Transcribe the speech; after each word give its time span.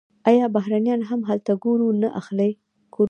آیا 0.29 0.45
بهرنیان 0.55 1.01
هم 1.09 1.21
هلته 1.29 1.51
کورونه 1.63 1.97
نه 2.03 2.09
اخلي؟ 2.19 2.49